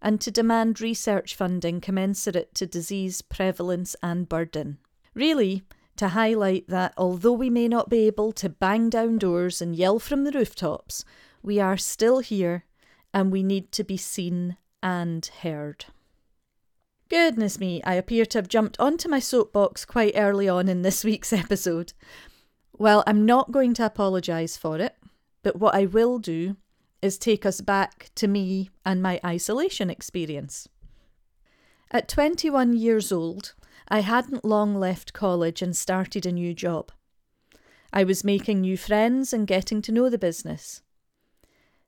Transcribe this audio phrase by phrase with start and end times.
[0.00, 4.78] and to demand research funding commensurate to disease prevalence and burden.
[5.14, 5.64] Really,
[5.98, 9.98] to highlight that although we may not be able to bang down doors and yell
[9.98, 11.04] from the rooftops,
[11.42, 12.64] we are still here
[13.14, 15.86] and we need to be seen and heard.
[17.08, 21.04] Goodness me, I appear to have jumped onto my soapbox quite early on in this
[21.10, 21.92] week's episode.
[22.76, 24.96] Well, I'm not going to apologise for it,
[25.42, 26.56] but what I will do
[27.00, 30.68] is take us back to me and my isolation experience.
[31.90, 33.54] At 21 years old,
[33.88, 36.90] I hadn't long left college and started a new job.
[37.92, 40.82] I was making new friends and getting to know the business.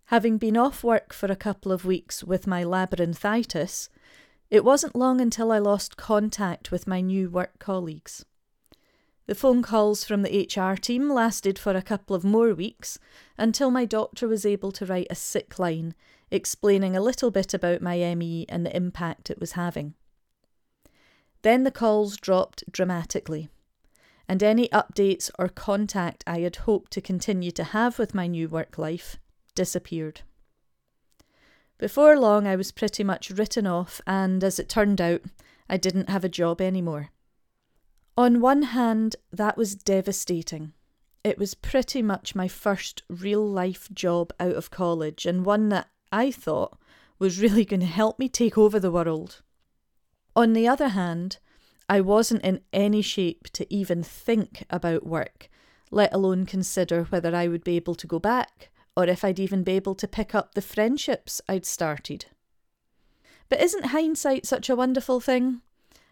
[0.07, 3.89] Having been off work for a couple of weeks with my labyrinthitis,
[4.49, 8.25] it wasn't long until I lost contact with my new work colleagues.
[9.27, 12.99] The phone calls from the HR team lasted for a couple of more weeks
[13.37, 15.95] until my doctor was able to write a sick line
[16.31, 19.95] explaining a little bit about my ME and the impact it was having.
[21.49, 23.49] Then the calls dropped dramatically,
[24.29, 28.51] and any updates or contact I had hoped to continue to have with my new
[28.51, 29.17] work life
[29.55, 30.21] disappeared.
[31.79, 35.23] Before long, I was pretty much written off, and as it turned out,
[35.71, 37.13] I didn't have a job anymore.
[38.15, 40.75] On one hand, that was devastating.
[41.25, 45.89] It was pretty much my first real life job out of college, and one that
[46.13, 46.79] I thought
[47.19, 49.41] was really going to help me take over the world.
[50.38, 51.38] On the other hand,
[51.88, 55.50] I wasn't in any shape to even think about work,
[55.91, 59.65] let alone consider whether I would be able to go back or if I'd even
[59.65, 62.26] be able to pick up the friendships I'd started.
[63.49, 65.60] But isn't hindsight such a wonderful thing?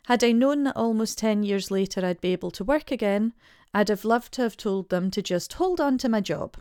[0.07, 3.33] Had I known that almost 10 years later I'd be able to work again,
[3.73, 6.57] I'd have loved to have told them to just hold on to my job.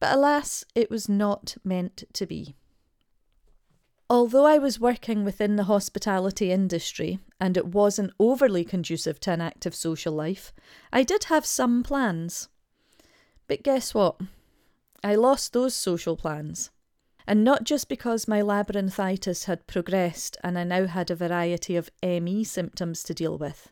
[0.00, 2.56] But alas, it was not meant to be.
[4.12, 9.40] Although I was working within the hospitality industry and it wasn't overly conducive to an
[9.40, 10.52] active social life,
[10.92, 12.50] I did have some plans.
[13.48, 14.20] But guess what?
[15.02, 16.70] I lost those social plans.
[17.26, 21.88] And not just because my labyrinthitis had progressed and I now had a variety of
[22.02, 23.70] ME symptoms to deal with.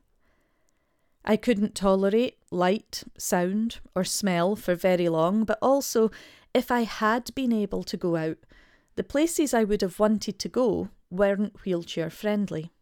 [1.23, 6.11] I couldn't tolerate light, sound, or smell for very long, but also,
[6.55, 8.39] if I had been able to go out,
[8.97, 12.73] the places I would have wanted to go weren't wheelchair friendly.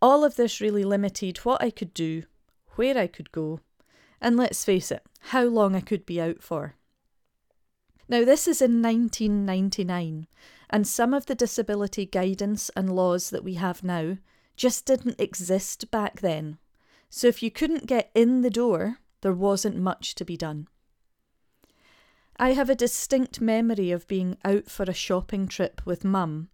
[0.00, 2.24] All of this really limited what I could do,
[2.76, 3.60] where I could go,
[4.20, 6.74] and let's face it, how long I could be out for.
[8.08, 10.26] Now, this is in 1999,
[10.68, 14.18] and some of the disability guidance and laws that we have now
[14.56, 16.58] just didn't exist back then.
[17.08, 20.68] So, if you couldn't get in the door, there wasn't much to be done.
[22.36, 26.48] I have a distinct memory of being out for a shopping trip with Mum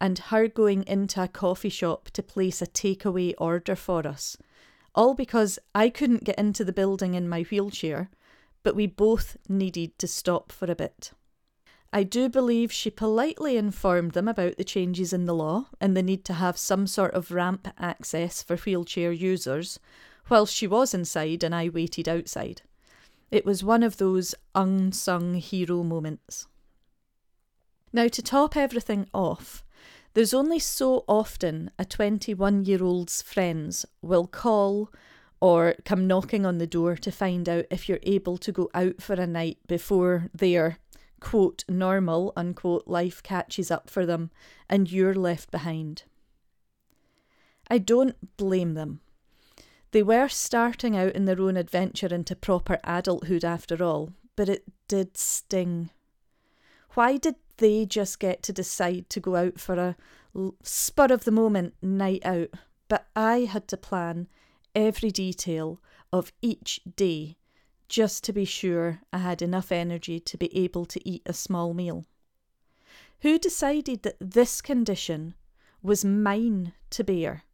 [0.00, 4.36] and her going into a coffee shop to place a takeaway order for us,
[4.94, 8.10] all because I couldn't get into the building in my wheelchair,
[8.62, 11.12] but we both needed to stop for a bit.
[11.92, 16.02] I do believe she politely informed them about the changes in the law and the
[16.02, 19.80] need to have some sort of ramp access for wheelchair users,
[20.28, 22.62] whilst she was inside and I waited outside.
[23.34, 26.46] It was one of those unsung hero moments.
[27.92, 29.64] Now, to top everything off,
[30.12, 34.88] there's only so often a 21 year old's friends will call
[35.40, 39.02] or come knocking on the door to find out if you're able to go out
[39.02, 40.78] for a night before their
[41.18, 44.30] quote normal unquote life catches up for them
[44.70, 46.04] and you're left behind.
[47.68, 49.00] I don't blame them.
[49.94, 54.64] They were starting out in their own adventure into proper adulthood after all, but it
[54.88, 55.90] did sting.
[56.94, 59.96] Why did they just get to decide to go out for a
[60.64, 62.48] spur of the moment night out,
[62.88, 64.26] but I had to plan
[64.74, 65.80] every detail
[66.12, 67.36] of each day
[67.88, 71.72] just to be sure I had enough energy to be able to eat a small
[71.72, 72.04] meal?
[73.20, 75.34] Who decided that this condition
[75.84, 77.44] was mine to bear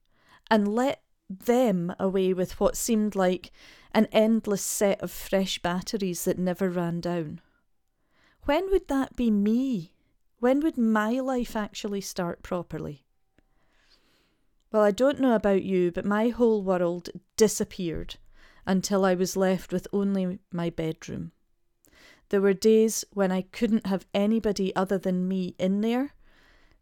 [0.50, 3.52] and let them away with what seemed like
[3.92, 7.40] an endless set of fresh batteries that never ran down?
[8.44, 9.94] When would that be me?
[10.38, 13.04] When would my life actually start properly?
[14.72, 18.16] Well, I don't know about you, but my whole world disappeared
[18.66, 21.32] until I was left with only my bedroom.
[22.28, 26.14] There were days when I couldn't have anybody other than me in there,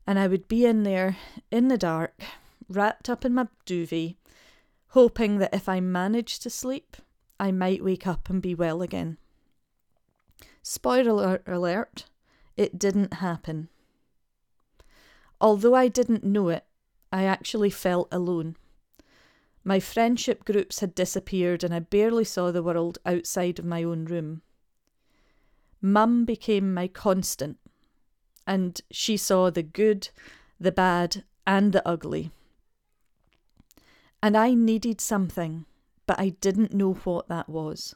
[0.07, 1.17] and I would be in there
[1.51, 2.21] in the dark,
[2.69, 4.17] wrapped up in my duvet,
[4.89, 6.97] hoping that if I managed to sleep,
[7.41, 9.19] I might wake up and be well again.
[10.63, 12.07] Spoiler alert,
[12.57, 13.69] it didn't happen.
[15.41, 16.65] Although I didn't know it,
[17.13, 18.57] I actually felt alone.
[19.65, 24.05] My friendship groups had disappeared and I barely saw the world outside of my own
[24.05, 24.43] room.
[25.81, 27.59] Mum became my constant,
[28.47, 30.09] and she saw the good,
[30.59, 32.33] the bad, and the ugly.
[34.23, 35.65] And I needed something,
[36.07, 37.95] but I didn't know what that was.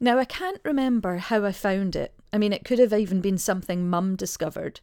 [0.00, 2.14] Now, I can't remember how I found it.
[2.32, 4.80] I mean, it could have even been something Mum discovered,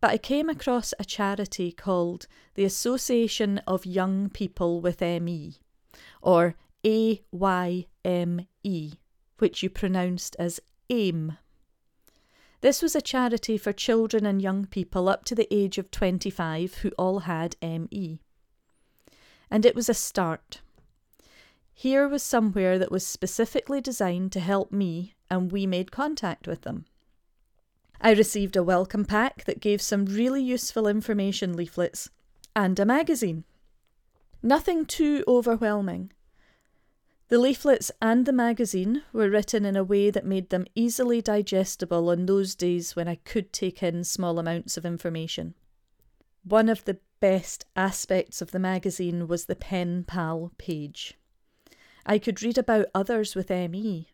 [0.00, 5.56] but I came across a charity called the Association of Young People with ME,
[6.20, 8.46] or AYME,
[9.38, 10.60] which you pronounced as
[10.90, 11.38] AIM.
[12.60, 16.74] This was a charity for children and young people up to the age of 25
[16.74, 18.20] who all had ME.
[19.50, 20.60] And it was a start.
[21.72, 26.62] Here was somewhere that was specifically designed to help me, and we made contact with
[26.62, 26.84] them.
[28.00, 32.10] I received a welcome pack that gave some really useful information leaflets
[32.54, 33.44] and a magazine.
[34.42, 36.12] Nothing too overwhelming.
[37.28, 42.10] The leaflets and the magazine were written in a way that made them easily digestible
[42.10, 45.54] on those days when I could take in small amounts of information.
[46.44, 51.14] One of the best aspects of the magazine was the pen pal page.
[52.04, 54.10] I could read about others with ME.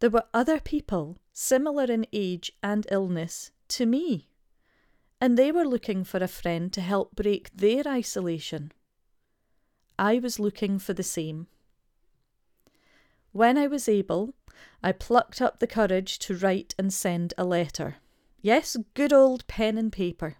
[0.00, 4.28] There were other people similar in age and illness to me,
[5.18, 8.70] and they were looking for a friend to help break their isolation.
[9.98, 11.46] I was looking for the same.
[13.32, 14.34] When I was able,
[14.82, 17.96] I plucked up the courage to write and send a letter.
[18.42, 20.36] Yes, good old pen and paper.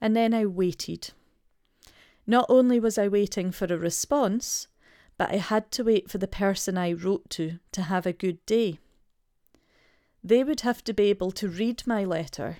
[0.00, 1.10] And then I waited.
[2.26, 4.68] Not only was I waiting for a response,
[5.16, 8.44] but I had to wait for the person I wrote to to have a good
[8.46, 8.78] day
[10.26, 12.58] they would have to be able to read my letter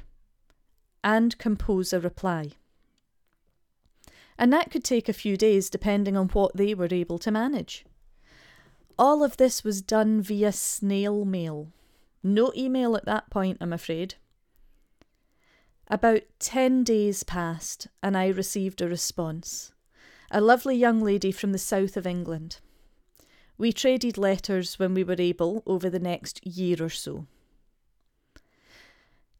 [1.02, 2.52] and compose a reply.
[4.38, 7.84] And that could take a few days depending on what they were able to manage.
[8.96, 11.72] All of this was done via snail mail.
[12.22, 14.14] No email at that point, I'm afraid.
[15.88, 19.72] About 10 days passed and I received a response.
[20.30, 22.58] A lovely young lady from the south of England.
[23.56, 27.26] We traded letters when we were able over the next year or so.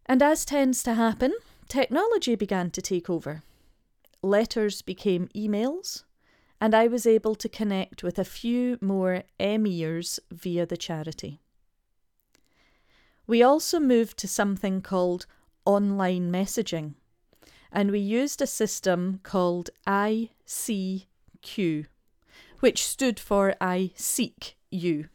[0.07, 1.35] And as tends to happen,
[1.69, 3.43] technology began to take over.
[4.23, 6.05] Letters became emails,
[6.61, 11.41] and I was able to connect with a few more emirs via the charity.
[13.27, 15.27] We also moved to something called
[15.67, 16.95] online messaging,
[17.71, 21.07] and we used a system called ICQ,
[22.61, 25.09] which stood for I Seek You.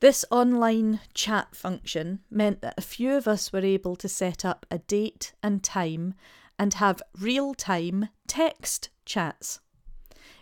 [0.00, 4.66] This online chat function meant that a few of us were able to set up
[4.70, 6.14] a date and time
[6.58, 9.60] and have real time text chats.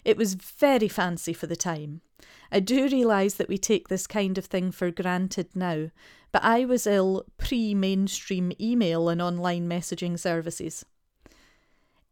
[0.04, 2.00] It was very fancy for the time.
[2.54, 5.90] I do realise that we take this kind of thing for granted now,
[6.30, 10.86] but I was ill pre mainstream email and online messaging services.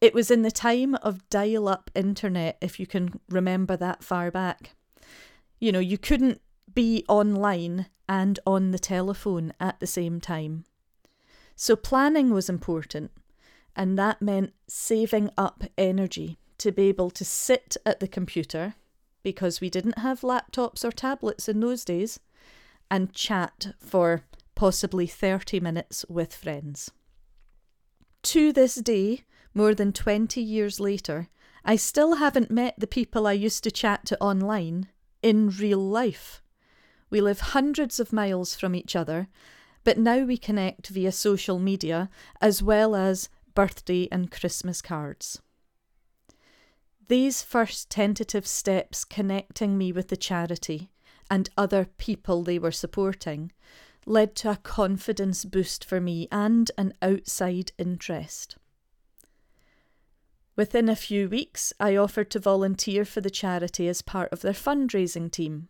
[0.00, 4.32] It was in the time of dial up internet, if you can remember that far
[4.32, 4.74] back.
[5.60, 6.40] You know, you couldn't
[6.74, 10.64] be online and on the telephone at the same time.
[11.54, 13.12] So planning was important,
[13.76, 18.74] and that meant saving up energy to be able to sit at the computer,
[19.22, 22.20] because we didn't have laptops or tablets in those days,
[22.90, 24.24] and chat for
[24.54, 26.90] possibly 30 minutes with friends.
[28.24, 29.24] To this day,
[29.54, 31.28] more than 20 years later,
[31.64, 34.88] I still haven't met the people I used to chat to online
[35.22, 36.42] in real life.
[37.10, 39.28] We live hundreds of miles from each other,
[39.84, 42.08] but now we connect via social media
[42.40, 45.40] as well as birthday and Christmas cards.
[47.12, 50.90] These first tentative steps connecting me with the charity
[51.30, 53.52] and other people they were supporting
[54.06, 58.56] led to a confidence boost for me and an outside interest.
[60.56, 64.54] Within a few weeks, I offered to volunteer for the charity as part of their
[64.54, 65.68] fundraising team.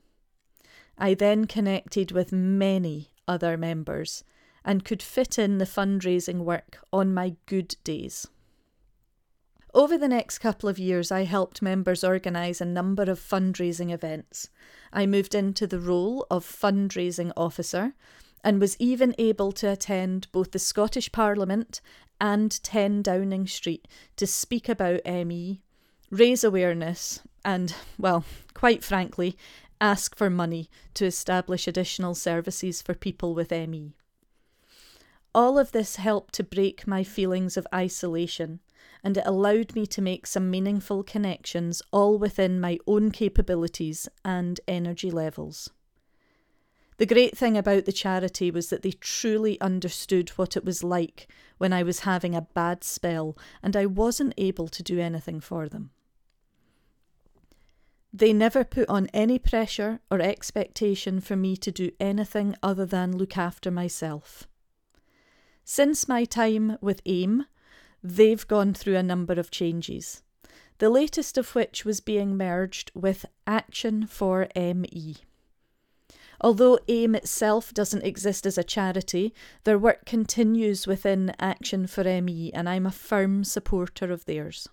[0.97, 4.23] I then connected with many other members
[4.65, 8.29] and could fit in the fundraising work on my good days.
[9.75, 14.51] Over the next couple of years, I helped members organise a number of fundraising events.
[14.93, 17.95] I moved into the role of fundraising officer
[18.45, 21.81] and was even able to attend both the Scottish Parliament
[22.21, 25.63] and 10 Downing Street to speak about ME,
[26.11, 29.39] raise awareness, and, well, quite frankly,
[29.81, 33.95] ask for money to establish additional services for people with ME.
[35.35, 38.61] All of this helped to break my feelings of isolation
[39.05, 44.61] and it allowed me to make some meaningful connections all within my own capabilities and
[44.69, 45.71] energy levels.
[46.99, 51.27] The great thing about the charity was that they truly understood what it was like
[51.59, 55.69] when I was having a bad spell and I wasn't able to do anything for
[55.69, 55.91] them.
[58.13, 63.17] They never put on any pressure or expectation for me to do anything other than
[63.17, 64.47] look after myself.
[65.65, 67.47] Since my time with AYME,
[68.03, 70.23] they've gone through a number of changes,
[70.79, 75.17] the latest of which was being merged with Action for ME.
[76.41, 79.33] Although AYME itself doesn't exist as a charity,
[79.63, 84.69] their work continues within Action for ME, and I'm a firm supporter of theirs.